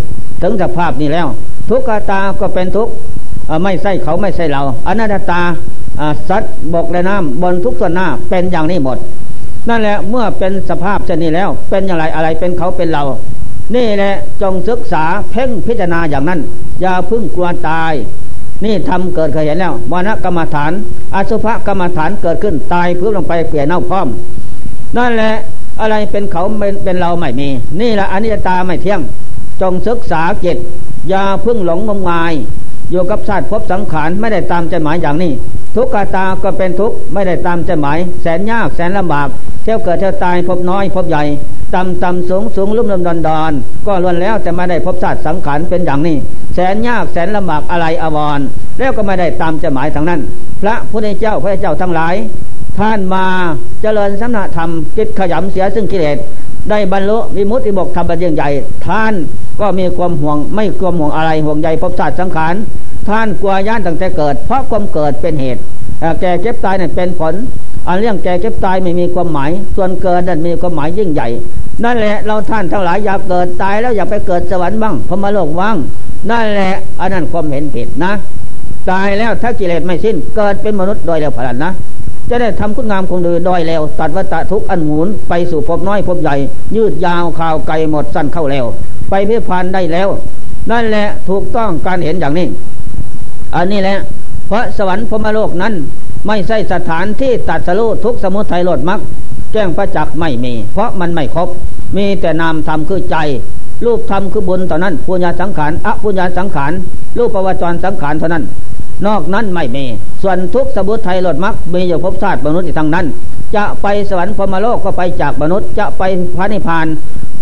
[0.42, 1.28] ถึงสภาพนี้แล้ว
[1.70, 2.90] ทุกขตาก็เป็นทุก
[3.64, 5.42] ไม่ใช่เขาไม่ใช่เราอนัตตา
[6.30, 8.98] สัตว์บกและน้ำบนทุกส่วนหน้าเป็นอย่างนี้หมด
[9.70, 13.04] นั่นแหละเมื่อเป็นสภาพเช่นนี้แล้ว เป็นอย่างไรอะไรเป็นเขาเป็นเรา
[13.76, 16.40] นี่แหละจงศึกษาเพ่งพิจารณาอย่างนั้น
[16.82, 17.94] อย่าพึ่งกลัวตาย
[18.64, 20.72] นี่ทำเกิดเคยเห็นแล้ววานกรรมฐาน
[21.16, 24.08] อสุภกรรมฐานเกิดขึ้นตายพื้นลงไปเปลี่ยนเน่าพร้อม
[24.98, 25.34] นั่นแหละ
[25.82, 26.44] อะไรเป็นเขา
[26.84, 27.48] เป็นเราไม่มี
[27.82, 29.02] นี่แหละอนิจจตาไม่เที่ยง
[29.62, 30.58] จงศึกษาจิต
[31.10, 32.34] อย่าพึ่งหลงงมงาย
[32.92, 35.32] อยู่กับชาติพบสังขารไม่ได้ตามใจหมายอย่างนี้
[35.76, 39.28] ทุกขตาก็เป็นทุกข์ไม่ได้ตามใจหมาย แสนยากแสนลำบาก
[39.64, 41.24] เที่ยวเกิดเที่ยวตายพบน้อยพบใหญ่
[41.74, 43.52] ต่ำต่ำสูงสูงลุ่มลุ่มดอนดอน
[43.88, 46.18] ก็ล้วนแล้วแต่ไม่ได้พบชาติสังขารเป็นอย่างนี้
[46.56, 48.40] แสนยากแสนลำบากอะไรอววร
[48.80, 50.22] แล้วก็ไม่ได้ตามจหมายทางนั้น
[50.62, 52.16] พระพุทธเจ้าพระเจ้าทั้งหลาย
[52.80, 53.26] ท่านมา
[53.82, 56.18] เจริญสัมนาธรรมจิตขยำเสียซึ่งกิเลส
[56.70, 58.50] ได้บรรลุวิมุตติบกธรรมบัญญัติใหญ่
[58.86, 59.14] ท่าน
[59.60, 62.56] ก็มีความห่วงไม่กลัวห่วงอะไรห่วงใยพบชาติสังขาร
[63.08, 65.62] ท่านกลัวย่านตั้งแต่เกิด เพราะความเกิดเป็นเหตุ
[66.22, 67.34] แก่เก็บตายเนี่ยเป็นผล
[67.88, 71.28] อันเรื่องแก่เก็บตายไม่มีความหมาย ส่วนเกิดนั้นมีความหมายยิ่งใหญ่
[71.84, 75.78] นั่นแหละเราท่านทั้งหลายอยากเกิดตายแล้วอยากไปเกิดสวรรค์บ้างพมโลกว่าง
[76.30, 78.12] นั่นแหละอันนั้นความเห็นผิดนะ
[78.92, 81.72] ตายแล้วถ้ากิเลสไม่สิ้นเกิดเป็นมนุษย์โดยแล้วพลันนะ
[82.30, 86.36] จะได้ทำคุณงามคงดีโดยแล้ว ตัดวัตทุกอันหมุนไปสู่พบน้อยพบใหญ่
[86.76, 88.66] ยืดยาวข่าวไกลหมดสั้นเข้าแล้ว
[89.10, 90.10] ไปเพิพานได้แล้ว
[90.72, 92.48] นั่นแหละถูกต้องการเห็นอย่างนี้
[93.56, 93.98] อันนี้แหละ
[94.48, 95.74] เพราะสวรรค์พมโลกนั้น
[96.28, 99.00] ไม่ใช่สถานที่ตัดสรุทุกสมุทัยโลดมัก
[99.54, 101.50] แจ้งประจักษ์ไม่มี เพราะมันไม่ครบ
[101.98, 103.18] มีแต่นามธรรมคือใจ
[103.86, 106.72] รูปธรรมคือบุญต่อนนั้นปุญญาสังขารอปุญญาสังขาร
[107.18, 108.44] รูปประวัจรสังขารเท่านั้น
[109.06, 109.86] นอกนั้นไม่มี
[110.22, 113.06] ส่วนทุกสมุทัยหลดมักมีอยู่ภพชาติมนุษย์ทางนั้น
[113.56, 116.04] จะไปสวรรค์พมโลกก็ไปจากมนุษย์ จะไป
[116.36, 116.86] พระนิพพาน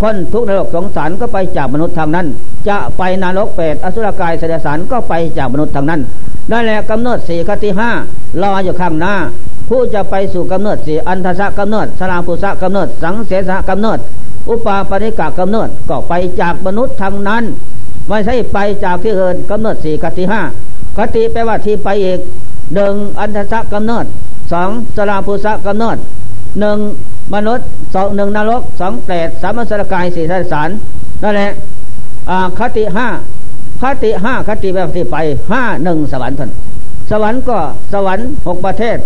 [0.00, 2.26] พ้นทุกนรกสงสารก็ไปจากมนุษย์ทางนั้น
[2.68, 6.00] จะไปนรกเปรตอสุรกายเสดสารก็ไปจากมนุษย์ทางนั้น
[6.50, 7.90] นั่นแหละกำเนิดสี่คติห้า
[8.42, 9.14] รออยู่ข้างหน้า
[9.68, 13.98] ผู้จะไปสู่กำเนิดสี่อันทศกำเนิดสลาภุสะกำเนิด สังเสสะกำเนิด
[14.48, 17.44] อุปาปริกะกำเนิดก็ไปจากมนุษย์ทางนั้น
[18.08, 20.40] ไม่ใช่ไปจากที่อื่นกำเนิดสี่กติห้า
[20.96, 22.20] คติแปลว่าที่ไปอีก
[22.74, 24.04] หนึ่งอันทะกำเนิด
[24.52, 25.96] สองสลาภุสะกำเนิด
[26.60, 26.78] หนึ่ง
[27.34, 30.68] มนุษย์สองหนึ่งนรกสองเปรตสามสรกายสี่สาร
[31.22, 31.50] นั่นแหละ
[32.58, 33.06] คติห้า
[33.82, 35.16] คติห้าคติแบบที่ไป
[35.50, 36.50] ห้าหนึ่งสวรรค์ท่าน
[37.10, 37.58] สวรรค์ก็
[37.92, 38.98] สวรรค์หกประเทศ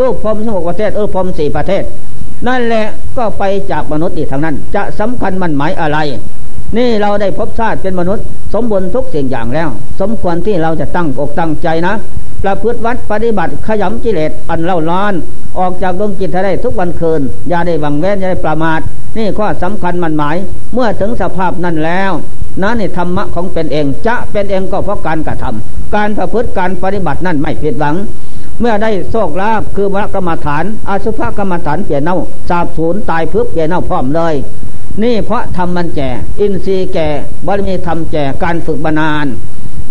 [0.00, 1.82] ลูกพรมหกประเทศเออพรมสี่ประเทศ
[2.48, 2.86] นั่นแหละ
[3.16, 5.98] ก็ไปจากมนุษย์อีกทางนั้น จะสำคัญมันหมายอะไร
[6.76, 9.68] นี่เราได้พบชาติเป็นมนุษย์ สมบูรณ์ทุกสิ่งอย่างแล้ว
[10.00, 11.94] สมควรที่เราจะตั้งอกตั้งใจนะ
[12.42, 15.12] ประพฤติวัดปฏิบัติขยำกิเลสอันเล่าร้อน
[15.58, 18.80] ออกจากดวงจิตได้ทุกวันคืน อย่าได้บังเว้นอย่าได้ประมาท
[19.16, 20.36] นี่ข้อสำคัญมันหมาย
[20.72, 22.10] เมื่อถึงสภาพนั้นแล้ว
[22.62, 27.94] นั่นนี่ธรรมะของเป็นเองจะเป็นเองก็เพราะการกระทำการประพฤติการปฏิบัตินั่นไม่ผิดหวัง
[28.60, 32.16] เมื่อได้โชคลาภคือวรกรรมฐานอาสุภกรรมฐานเปลี่ยนเน่า
[32.48, 34.34] สาบสูญตายพึบเปลี่ยนเน่าพร้อมเลย
[35.02, 37.08] นี่เพราะทำมันแก่ อินทรีย์แก่
[37.46, 39.26] บารมีทำแก่การฝึกบานาน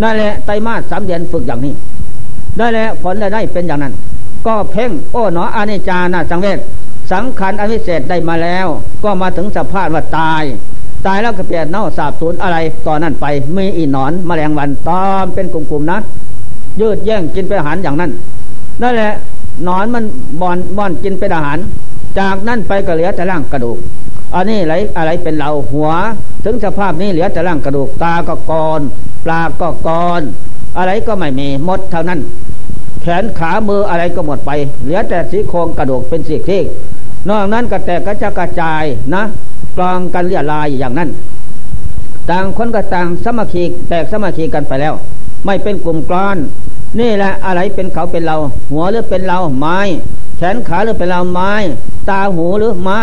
[0.02, 1.74] นั่นแหละไตมาสสามเดือนฝึกอย่างนี้
[2.58, 3.94] ได้แล้วผลได้เป็นอย่างนั้น
[4.48, 6.60] ก็เพ่งโอ้หนออานิจานาสังเวช
[7.12, 8.68] สังขารอวิเศษได้มาแล้ว
[9.04, 10.44] ก็มาถึงสภาพว่าตาย
[11.06, 12.58] ตายแล้วก็เปลี่ยนเน่าสาบสูญอะไร
[12.88, 13.26] ต่อนนั้นไป
[13.58, 15.98] มีอีหนอนมแมลงวันตอมเป็นกลุ่มๆนะ
[16.82, 18.12] ยืดแย่งกินเป็นอาหารอย่างนั้น
[18.82, 19.12] นั่นแหละ
[19.64, 20.04] หนอนมัน
[20.42, 21.58] บอนบอนกินเป็นอาหาร
[22.20, 23.78] จากนั้นไปก็เหลือแต่ร่างกระดูก
[24.36, 25.90] อันนี้อะไรอะไรเป็นเราหัว
[26.44, 28.82] ถึงสภาพนี้เหลือแต่ร่างกระดูกตาก็กร
[29.26, 29.90] ปลาก็ก
[30.20, 30.22] ร
[30.78, 32.20] อะไรก็ไม่มีหมดเท่านั้น
[33.02, 34.52] แขนขามืออะไรก็หมดไป
[34.84, 36.62] เหลือแต่สีโครงกระดูกเป็นสีที่
[37.30, 38.84] นอกนั้นก็แตกกระจกระจาย
[39.16, 39.24] นะ
[39.78, 41.10] กลองกันเรียลายอย่างนั้น
[42.30, 44.94] ต่างคนก็ต่างสมาคีแตกสมาคีกันไปแล้ว
[45.46, 46.38] ไม่เป็นกลุ่มกลอน
[47.00, 48.36] นี่แหละอะไรเป็นเขาเป็นเรา
[48.72, 49.80] หัวหรือเป็นเราไม้
[50.40, 51.52] แขนขาหรือเป็นเราไม้
[52.10, 53.00] ตาหูหรือไม้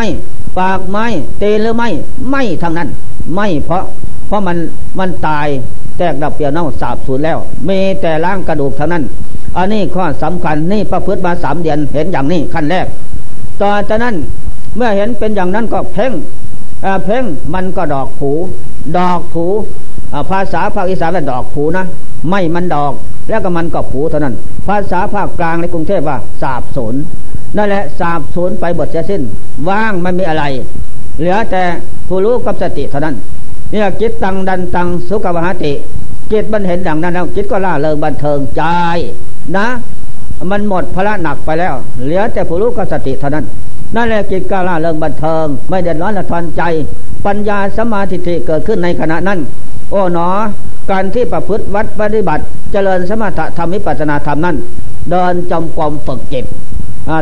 [0.59, 1.05] ปากไม้
[1.38, 1.88] เตนหรือไม่
[2.31, 2.88] ไม่ทั้งนั้น
[3.35, 3.83] ไม่เพราะ
[4.27, 4.57] เพราะมัน
[4.99, 5.46] มันตาย
[5.96, 9.03] แตกดับเปลี่ยนเน่าสาบสูญแล้ว มีแต่ร่างกระดูกเท่านั้น
[9.57, 12.87] อันนี้ข้อสำคัญนี่ประพฤติมาสามเดือนเห็นอย่างนี้ขั้นแรก
[13.61, 14.14] ต่อจากนั้น
[14.77, 16.12] เมื่อเห็นเป็นอย่างนั้นก็เพ่ง
[17.05, 18.31] เพ่งมันก็ดอกผู
[18.96, 19.44] ดอกผู
[20.31, 21.85] ภาษาภาคอีสานว่าดอกผูนะ
[22.29, 22.92] ไม่มันดอก
[23.29, 24.35] แล้วก็มันก็ผูเท่านั้น
[24.66, 26.94] ภาษาภาคกลางในกรุงเทพว่าสาบสน
[27.57, 29.22] นั่นแหละสาบสนไปบทเสียสิ้น
[29.68, 30.44] ว่างไม่มีอะไร
[31.18, 31.62] เหลือแต่
[32.09, 33.16] ผู้รู้กับสติเท่านั้น
[33.70, 35.72] เนี่ยจิตตังดันตังสุขวหติ
[36.33, 38.62] จิตมันเห็นดังนั้นแล้วจิตก็ล่าเริงบันเทิงใจ
[39.57, 39.66] นะ
[40.50, 41.74] มันหมดพระหนักไปแล้ว
[42.05, 43.44] เหลือแต่ผู้รู้กับสติเท่านั้น
[43.94, 46.62] นั่นแหละกิจกาล่าเริงบันเทิง ไม่เดือดร้อนละทอนใจ
[47.26, 49.38] ปัญญาสมาธิเกิดขึ้นในขณะนั้น
[49.90, 50.29] โอ้หนอ
[50.90, 54.57] การที่ประพฤติวัดปฏิบัติ เจริญสมถะธรรมิปัสนาธรรมนั้น
[55.11, 56.44] เดินจมกรมฝึกจิต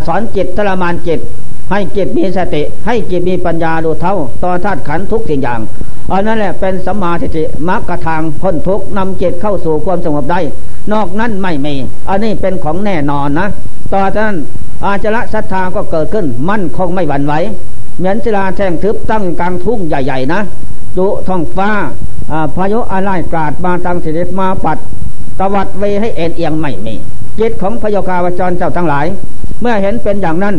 [0.06, 1.20] สอนจิตทรมานจิต
[1.70, 5.60] ให้จิตมีสติ ให้จิตมีปัญญาดูเท่าต่อธาตุขันทุกสิ่งอย่าง
[6.12, 10.40] อันนั้นแหละเป็นสมาธิมรรคทางพ้นทุกนำจิตเข้าสู่ความสงบได้
[10.92, 11.74] นอกนั้นไม่มี
[12.08, 13.48] อันนี้เป็นของแน่นอนนะ
[13.92, 14.36] ต่อจากนั้น
[14.84, 17.34] อาจละศรัทธาก็เกิดขึ้นมั่นคงไม่หวั่นไหว
[17.98, 20.40] เหมือนศิลาแท่งทึบตั้งกลางทุ่งใหญ่ ๆ นะ
[20.96, 21.70] จุท้องฟ้า
[22.56, 24.78] พายุอะไรกาดมาตังสิริมาปัด
[25.38, 26.94] ตวัดเวให้เอ็นเอียงไม่มี
[27.38, 29.06] จิตของพยากาวจรเจ้าทั้งหลาย
[29.60, 30.56] เมื่อเห็นเป็นอย่างนั้น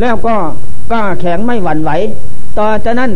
[0.00, 0.34] แล้วก็
[0.90, 1.90] กล้าแข็งไม่หวั่นไหว
[2.58, 3.10] ต่อจากนั้น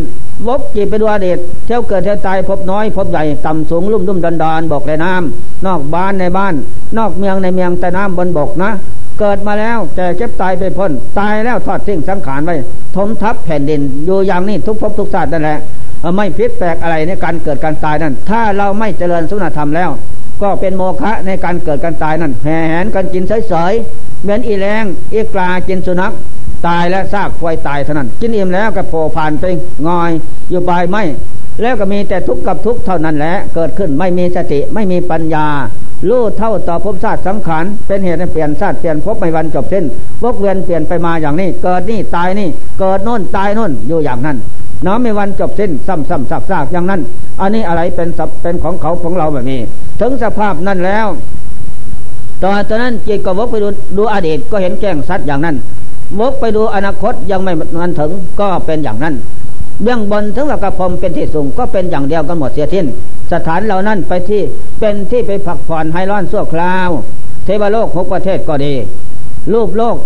[0.47, 6.53] วกจิตไปดูอดีตเที่ยวเกิดเที่ยวตายพบน้อย พบใหญ่ต่ำสูงลุ่มลุ่มดอนดอนบอกในน้ำนอกบ้านในบ้าน
[6.97, 8.71] นอกเมืองในเมืองแต่น้ำบนบกนะ
[9.19, 12.55] เกิดมาแล้วแก่เก็บตายไปพ้น ตายแล้วทอดทิ้งสังขารไว้
[12.95, 15.59] ทมทับแผ่นดินอยู่อย่างนี้ทุกภพทุกชาตินั่นแหละ
[16.15, 19.89] ไม่พิษแปลกอะไรในการเกิดการตายนั่น ถ้าเราไม่เจริญสุนธรรมแล้ว
[20.41, 24.83] ก็เป็นโมฆะในการเกิดการตายนั่นแห่แหนกันกินเฉยๆเหมือนอีแรง
[25.13, 26.13] อีกลากินสุนัข
[26.67, 29.43] ตายและซากควายตายเท่านั้นกินอิ่มแล้วก็โผล่ผ่านไป
[29.87, 30.11] งอย
[30.49, 31.03] อยู่ปลายไม่
[31.61, 35.47] แล้วก็มีแต่ทุกข์กับทุกข์เท่านั้นแหละเกิดขึ้นไม่มีสติไม่มีปัญญา
[36.09, 39.85] รู้เท่าต่อภพชาติสังขารเป็นเหตุให้เปลี่ยนชาติเปลี่ยนภพไม่วันจบสิ้น
[40.23, 44.37] วกเวียนเปลี่ยนไปมาอย่างนี้ เกิดนี่ตายนี่ เกิดโน่นตายโน่นอยู่อย่างนั้น
[44.85, 47.01] น้อไม่วันจบสิ้นซ้ำซ้ำซากซากอย่างนั้น
[47.41, 48.09] อันนี้อะไรเป็น
[48.41, 49.59] เป็นของเขาของเราแบบนี้
[49.99, 51.07] ถึงสภาพนั้นแล้ว
[52.41, 55.55] ตอนตอนนั้นจิตก็วกไปดูดูอดีตก็เห็นแจ้งสัตว์อย่างนั้น
[56.19, 59.15] วกไปดูอนาคตยังไม่มันถึงก็เป็นอย่างนั้น
[59.83, 62.85] เบื้องบนถึงว่ากระพรมเป็นที่สูงก็เป็นอย่างเดียวกันหมดเสียทิ้น
[63.31, 64.41] สถานเหล่านั้นไปที่
[64.79, 66.89] เป็นที่ไปผักผ่อนให้ร้อนสั่วคราว
[67.45, 68.73] เทวโลกหกประเทศก็ดี
[69.53, 69.97] รูปโลก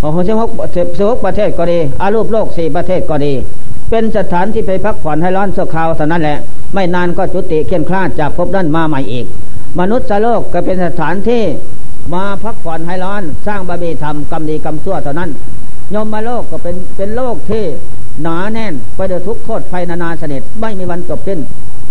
[0.00, 0.50] ของเทวก
[0.94, 3.32] เทวกประเทศก็ดีอารูปโลกสี่ประเทศก็ดี
[3.90, 6.38] เป็นสถานที่ไปพักผ่อนให้ร้อนสั่วคาวเท่านั้นแหละ
[6.74, 9.26] ไม่นานก็จุติเขียนคลาดจากภพนั้นมาใหม่อีก
[9.80, 11.42] มนุษย์โลกก็เป็นสถานที่
[12.14, 15.30] มาพักผ่อนให้ร้อนสร้างบารมีธรรมกรรมดีกรรมชั่วเท่านั้น
[15.94, 17.64] ยมมาโลกก็เป็นเป็นโลกที่
[18.22, 21.40] หนาแน่นไปด้วยทุกโทษภัยนานาเสนิทไม่มีวันจบสิ้น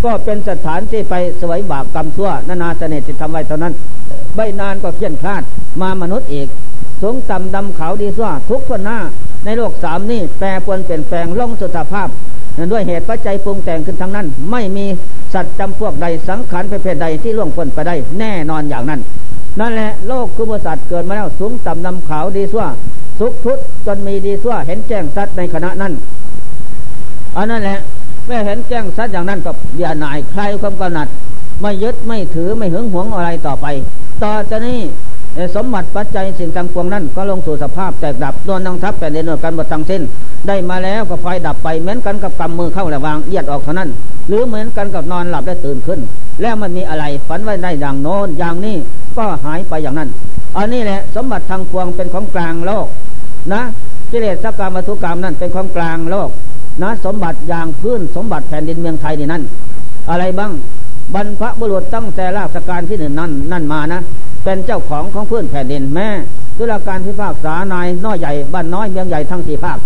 [0.03, 3.73] ก็เป็นสถานที่ไปสวยบาปกรรมชั่วนานาเสนิทที่ทำไว้เท่านั้น
[4.36, 5.43] ไม่นานก็เพี้ยนคลาด
[5.81, 6.47] มามนุษย์อีก
[7.01, 8.97] สูงต่ำดำขาวดีซั่วทุกคนหน้า
[9.45, 12.10] ในโลกสามนี่แปรปวนเปลี่ยนแปลงล่องสุขภาพ
[12.71, 14.86] ด้วยเหตุปัจจัยปรุงแต่งขึ้นทั้งนั้น ไม่มี
[15.34, 19.01] สัตว์จำพวกใดสังขารประเภทใดที่ล่วงพ้นไปได้แน่นอนอย่างนั้น
[19.60, 22.65] นั่นแหละโลกคือบริษัทเกิดมาแล้วสูงต่ำนำขาวดีสั่ว
[23.19, 25.93] สุขทุดจนมีดีสั่วเห็นแจ้งสัตว์ในขณะนั้น
[27.38, 27.79] อันนั้นแหละ
[28.25, 31.08] เมื่อเห็นแจ้งสัตว์อย่างนั้นกับอย่าหน่ายใครความกำหนัด
[31.62, 33.65] ไม่ยึดไม่ถือไม่หึงหวงอะไรต่อไป
[34.23, 34.79] ต่อจากนี้
[35.55, 40.01] สมบัติปัจจัยสิ่งต่างพวงนั้น ก็ลงสู่สภาพแตกดับโดนนังทับแต่เดินกันหมดทั้งสิ้น
[40.47, 43.89] ได้มาแล้วก็ไฟดับไปเหมือนกันกับกำมือเข้าและวางเอียดออกเท่านั้น
[44.27, 45.99] หรือเหมือนกันกับนอนหลับได้ตื่นขึ้น
[46.41, 48.75] แล้วมันมีอะไรฝันไว้ได้ดังโน้นอย่างนี้
[49.17, 50.09] ก็หายไปอย่างนั้น
[50.57, 52.87] อันนี้แหละสมบัติทางพวงเป็นของกลางโลก
[53.53, 53.61] นะ
[54.11, 56.29] กิเลสสักกรรมวัตถุกรรมนั่นเป็นของกลางโลก
[56.83, 59.43] นะสมบัติอย่างพื้นสมบัติแผ่นดินเมืองไทยนี่นั่น
[60.09, 60.51] อะไรบ้าง
[61.13, 64.01] บรรพบุรุษตั้งแต่ราชการที่หนึ่งนั่นนั่นมานะ
[64.45, 66.10] เป็นเจ้าของของพื้นแผ่นดินแม่
[66.58, 69.77] ดุลการพิพากษานายน้อยใหญ่บ้านน้อยเมืองใหญ่ทั้งสี่ภาค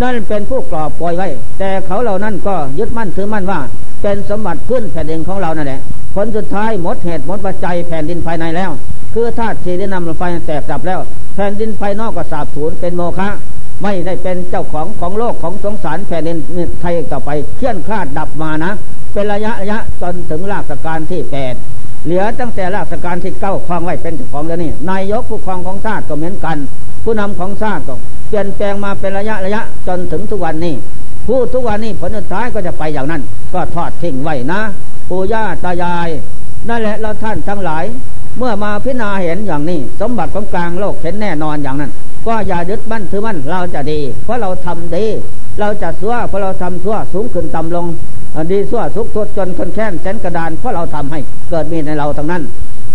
[0.00, 3.60] นั่นเป็นผู้กรอบปล่อยไว้ แต่เขาเหล่านั้นก็ยึดมั่นถือมั่นว่า
[4.02, 5.80] เป็นสมบัติพื้นแผ่นดินของเรานั่นแหละ
[6.14, 8.70] ผลสุดท้ายหมดเหตุหมดปัจจัยแผ่นดินภายในแล้ว
[9.14, 11.00] คือธาตุสีได้นำไฟแตกดับแล้ว
[11.34, 13.28] แผ่นดินภายนอกก็สาบสูญเป็นโมฆะ
[13.82, 16.38] ไม่ได้เป็นเจ้าของของโลกของสงสารแผ่นดิน
[16.80, 18.72] ไทยต่อไป เคลื่อนคลาดดับมานะ
[19.12, 21.54] เป็นระยะระยะจนถึงราชการที่แปด
[22.06, 26.56] เหลือตั้งแต่ราชการที่เก้าครองไว้เป็นเจ้าของแล้วนี่นายกผู้ครองของชาติก็เหมือนกัน
[27.04, 27.94] ผู้นำของชาติก็
[28.28, 30.74] เปลี่ยนแปลงมาเป็นระยะระยะจนถึงทุกวันนี้
[31.26, 33.22] ผู้ทุกวันนี้ผลสุดท้ายก็จะไปอย่างนั้น
[33.54, 34.60] ก็ทอดทิ้งไว้นะ
[35.08, 36.08] ปู่ย่าตายาย
[36.68, 37.84] นั่นแหละเราท่านทั้งหลาย
[38.38, 41.92] เมื่อมาพิจารณาเห็นอย่างนี้ สมบัติของกลางโลกเห็นแน่นอนอย่างนั้น
[42.26, 45.06] ก็อย่ายึดมั่นถือมั่นเราจะดี เพราะเราทำดี
[45.60, 47.86] เราจะซัวเพราะเราทำซัวสูงขึ้นต่ำลง
[48.50, 51.18] ดีสั่วทุกทุดจนคนแค้นแสนกระดานเพราะเราทำให้
[51.50, 52.42] เกิดมีในเราทั้งนั้น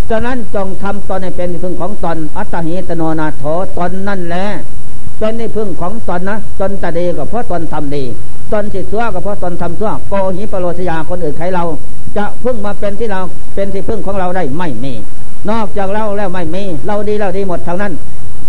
[0.09, 3.43] ฉะนั้นจงทำตนให้เป็นพึ่งของตนอัตหิตโนนาโถ
[3.77, 4.45] ตนนั่นแหละ
[5.19, 8.03] เป็นในพึ่งของตนนะตนตะดีก็เพราะตนทำดี
[8.51, 11.63] ตนสิซัวก็เพราะตนทำซัวโกหิปโรชยาคนอื่นใครเรา
[12.17, 13.21] จะพึ่งมาเป็นที่เรา
[13.55, 14.93] เป็นที่พึ่งของเราได้ไม่มี
[15.49, 17.93] นอกจากเราแล้วไม่มี เราดีเราดีหมดทั้งนั้น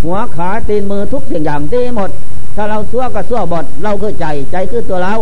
[0.04, 2.10] หัวขาตีนมือทุกสิ่งอย่างดีหมด
[2.56, 5.14] ถ้าเราซัวก็ซัวบดเราคือใจใจคือตัวเรา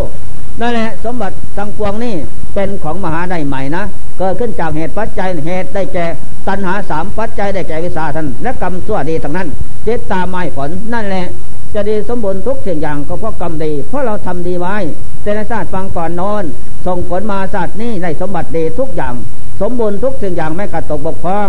[0.60, 2.14] นั่นแหละสมบัติทั้งปวงนี่
[2.54, 3.84] เป็นของมหาได้ใหม่นะ
[4.18, 6.06] เกิดขึ้นจากเหตุปัจจัยเหตุได้แก่
[6.48, 9.48] ตัณหาสามปัจจัยได้แก่วิสาทันและกรรมชั่วดีทั้งนั้น
[9.84, 11.26] เจตตาไม้ผลนั่นแหละ
[11.74, 14.76] จะดีสมบูรณ์ทุกสิ่งอย่างก็เพราะกรรมดี เพราะเราทำดีไว้
[15.22, 16.44] แต่ในศาสตร์ฟังก่อนนอน
[16.86, 19.14] ส่งผลมาศาสตร์นี้ในสมบัติดีทุกอย่าง
[19.60, 21.48] สมบูรณ์ทุกสิ่งอย่างไม่กระตกบกพร่อง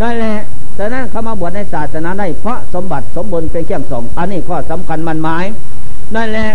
[0.00, 0.36] นั่นแหละ
[0.76, 5.44] แต่นั้นเขามาบวชในศาสนาได้เพราะสมบัติสมบูรณ์เป็นเครื่องส่ง อันนี้ข้อสำคัญมันหมาย
[6.14, 6.48] นั่นแหละ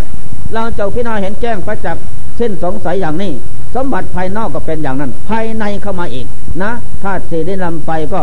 [0.54, 1.98] เราเจ้าพี่น้อยเห็นแจ้งพระจัก
[2.38, 3.32] เส้นสงสัยอย่างนี้
[3.76, 6.26] สมบัติภายนอกก็เป็นอย่างนั้น ภายในเข้ามาอีก
[6.62, 6.72] นะ
[7.04, 8.22] ถ้าสีได้ลำไปก็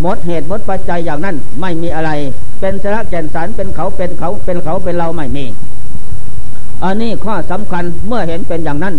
[0.00, 2.10] หมดเหตุหมดปัจจัยอย่างนั้น ไม่มีอะไร
[2.60, 5.44] เป็นสระแก่นสารเป็นเขาเป็นเขาเป็นเขาเป็นเราไม่มี
[6.84, 8.94] อันนี้ข้อสำคัญเมื่อเห็นเป็นอย่างนั้น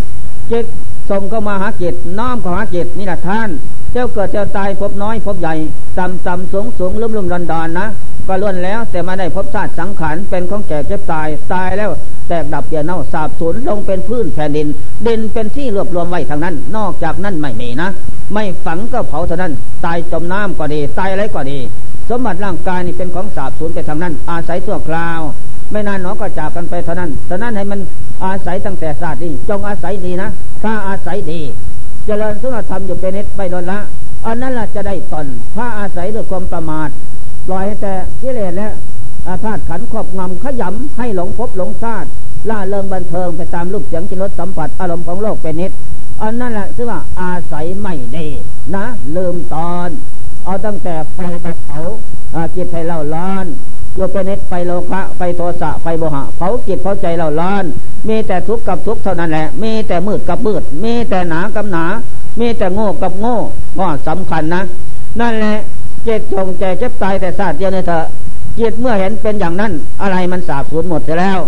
[0.51, 0.65] จิต
[1.09, 3.49] ส่งเข้ามาหาจิตน้อมเข้าหาจิตนี่แหละท่าน
[3.91, 5.53] เจ้าเกิดเจ้าตายพบน้อยพบใหญ่
[5.97, 7.87] ต่ำต่ำสูงสูงลุ่มลุ่มดอนดอนนะ
[8.27, 11.91] ก็ล้วนแล้วแต่มาได้พบชาติสังขารเป็นของแก่เจ็บตายตายแล้ว
[12.27, 14.67] แตกดับเปลี่ยเน่าสาบสูญลงเป็นพื้นแผ่นดิน
[15.07, 17.89] ดินเป็นที่รวบรวมไว้ทางนั้น นอกจากนั้นไม่มีนะ
[18.33, 19.53] ไม่ฝังก็เผาเท่านั้น
[19.85, 21.59] ตายจมน้ำก็ดี ตายอะไรก็ดี
[22.09, 25.19] สมบัติร่างกายนี่เป็นของสาบสูญไปทางนั้น อาศัยชั่วคราว
[25.71, 27.79] ไม่นานหนอก็จากกันไปเท่านั้นฉะนั้นให้มัน
[28.25, 30.29] อาศัยตั้งแต่ศาสตร์นี้จงอาศัยดีนะ
[30.63, 31.43] ถ้าอาศัยดีจ
[32.05, 33.79] เจริญสุนธรรมอยู่เป็นนิดไม่โดนละ
[34.25, 36.89] อันนั้นละจะได้ตน ถ้าอาศัยด้วยความประมาท
[37.47, 38.69] ปล่อยให้แต่กิเลสและ
[39.27, 42.09] อาธาตุขันครอบงำขยำให้หลงพบหลงชาติ
[42.49, 45.71] ล่าเริงบันเทิงไปตามรูปเสียงกินรสสัมผัสอารมณ์ของโลกเป็นนิด
[46.21, 48.27] อันนั่นแหละชื่อว่าอาศัยไม่ดี
[48.75, 49.89] นะ ลืมตอน
[50.45, 51.79] เอาตั้งแต่ไฟเผา
[52.55, 53.45] จิตให้เล่าล้าน
[53.95, 57.63] โยเป็นนิดไฟโลคะไฟโทสะไฟโมหะเผาจิตเผาใจเล่าล้าน
[58.07, 61.85] มีแต่ทุกข์กับทุกข์เท่านั้นแหละ มีแต่มืดกับมืด มีแต่หนากับหนา
[62.39, 63.37] มีแต่โง่กับโง่
[63.79, 64.63] ก็สำคัญนะ
[65.19, 65.57] นั่นแหละ
[66.07, 68.05] จิตจงแก่เจ็บตายแต่ศาสตร์เดียวเนี่ยเถอะ
[68.59, 71.39] จิตเมื่อเห็นเป็นอย่างนั้น อะไรมันสาบสูญหมดไปแล้ว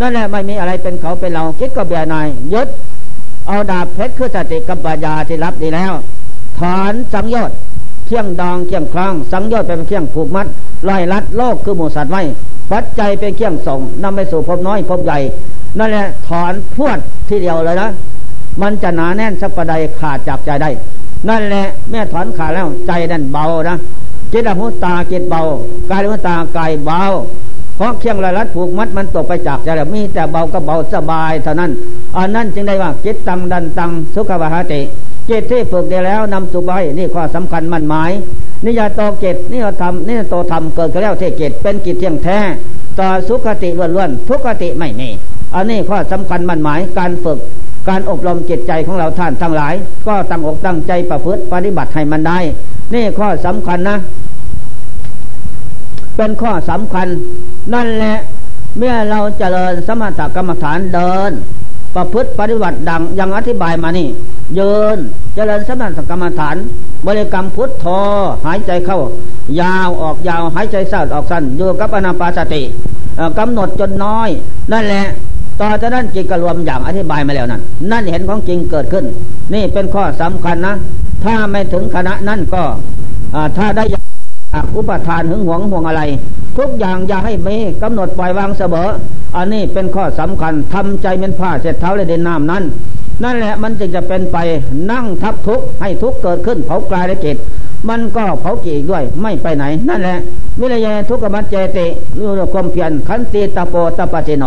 [0.00, 2.68] นั่นแหละไม่มีอะไรเป็นเขาเป็นเราคิดก็เบียนายยึด
[3.48, 5.92] เอาดาบเพชรคือสติกัมปัญญาที่รับดีแล้ว
[6.58, 7.56] ถอนสังโยชน์
[8.06, 10.46] เคี่ยงดองเคี่ยงคลางสังโยชน์เป็นเคี่ยงผูกมัด
[10.88, 12.22] ลอยลัดโลกคือหมูสัตว์ไว้
[12.70, 15.18] ปัจจัยเป็นเคี่ยงส่งนำไปสู่พบน้อยพบใหญ่
[15.78, 17.90] นั่นแหละถอนพวดที่เดียวเลยนะ
[18.62, 20.70] มันจะหนาแน่นสักประใดขาดจากใจได้
[21.28, 23.76] นั่นแหละแม่ถอนขาดแล้วใจนั่นเบานะ
[24.32, 25.40] จิตหูตาจิตเบา
[25.90, 27.00] กายหูตากายเบา
[27.76, 31.70] เพราะเคียงลายลัดผูกมัดมันตกไปจากใจแล้วมีแต่เบาก็เบาสบายเท่านั้น
[32.16, 34.80] อันนั้นจึงได้ว่าจิตตังดันตังสุขวาหติ
[35.28, 38.10] จิตที่ฝึกได้แล้วนำสุบายนี่ข้อสำคัญมั่นหมาย
[38.64, 42.38] นิยาโตเกตนี่เราทำนี่โตทำเกิดขึ้นแล้วเทเกตเป็นกิจเที่ยงแท้
[42.98, 45.08] ต่อสุขติล้วนๆทุกขติไม่มี
[45.54, 47.38] อันนี้ข้อสำคัญมันหมายการฝึก
[47.88, 49.74] การอบรมจิตใจของเราท่านทั้งหลาย
[50.06, 52.38] ก็ตั้งอกตั้งใจประพฤติปฏิบัติให้มันได้
[52.94, 53.96] นี่ข้อสำคัญนะ
[56.16, 57.06] เป็นข้อสำคัญ
[57.74, 58.16] นั่นแหละ
[58.78, 61.32] เมื่อเราเจริญสมถกรรมฐานเดิน
[61.96, 64.08] ประพฤติปฏิบัติดังยังอธิบายมานี่
[64.54, 64.98] เยืน
[65.34, 66.56] เจริญสมถกรรมฐาน
[67.06, 67.86] บริกรรมพุทโธ
[68.46, 68.98] หายใจเข้า
[69.60, 72.62] ยาวออกยาวหายใจสั้นออกสั้นอยู่กับอนาปาสติ
[73.38, 74.28] กำหนดจนน้อย
[74.72, 75.06] นั่นแหละ
[75.60, 79.04] ต่อจากนั้นจิตก็รวมอย่างอธิบายมาแล้วนั่นนั่นเห็นของจริงเกิดขึ้น
[79.54, 80.74] นี่เป็นข้อสำคัญนะ
[81.24, 82.62] ถ้าไม่ถึงคณะนั่นก็
[83.56, 83.84] ถ้าได้
[84.74, 86.02] อุปทานหึงหวงห่วงอะไร
[86.58, 88.88] ทุกอย่างอย่าให้มีกำหนดปล่อยวางเสมอ
[89.36, 92.64] อันนี้เป็นข้อสำคัญทำใจเป็นผ้าเสร็จเท้าเลยเดินน้ำนั้น
[93.24, 94.36] นั่นแหละมันจึงจะเป็นไป
[94.90, 97.36] นั่งทับทุกข์ให้ทุกข์เกิดขึ้นเผากลายในจิต
[97.88, 100.18] มันก็เผาจีด้วยไม่ไปไหน นั่นแหละ
[100.60, 101.86] วิริยะทุกขมัจเจติ
[102.16, 104.44] รู้ความเพียรขันติตะโปตะปะเจโน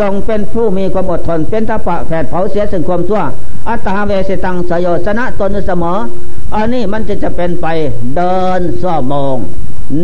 [0.00, 3.22] จงเป็นผู้มีความอดทน เป็นตะปะแผดเผาเสียสิ่งความชั่ว
[3.68, 5.98] อัตตาเวสตังสยชนะตนเสมอ
[6.54, 7.66] อันนี้มันจะจะเป็นไป
[8.16, 9.36] เดินซ้อมอง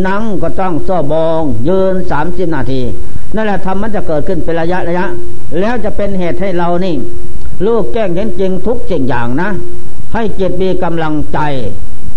[0.07, 2.81] นั่งก็ต้องซ้อมอง ยืนสามสิบนาที
[3.35, 5.05] นั่นแหละทำมันจะเกิดขึ้นเป็นระยะระยะ
[5.59, 6.95] แล้วจะเป็นเหตุให้เรานี่
[7.65, 9.49] ลูกแก้งเห็นจริงทุกสิ่งอย่างนะ
[10.13, 11.39] ให้จิตมีกำลังใจ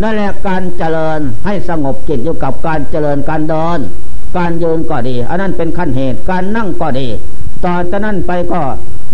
[0.03, 3.79] นั่นแหละการเจริญให้สงบจิตอยู่กับการเจริญการเดิน
[4.37, 7.09] การยืนก็ดี อันนั้นเป็นขั้นเหตุการนั่งก็ดี
[7.65, 8.61] ต่อจากนั้นไปก็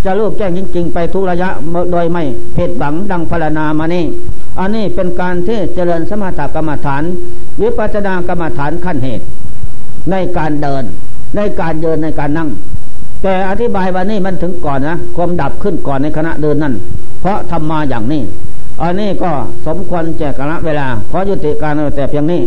[0.05, 1.49] จะรู้แจ้งจริง ๆ ไปทุกระยะ
[1.93, 2.23] โดยไม่
[2.55, 4.05] เพดบังดังพรณนามานี่
[4.59, 7.03] อันนี้เป็นการที่เจริญสมถกรรมฐาน
[7.63, 9.25] วิปัสสนากรรมฐานขั้นเหตุ
[10.11, 10.85] ในการเดิน
[11.37, 12.49] ในการเดินในการนั่ง
[13.23, 16.75] แต่อธิบายวันนี้มันถึงก่อนนะความดับขึ้นก่อนในขณะเดินนั่น
[17.21, 18.23] เพราะทำมาอย่างนี้
[18.83, 19.31] อันนี้ก็
[19.67, 22.43] สมควรแจกระเวลาขอยุติการแต่เพียงนี้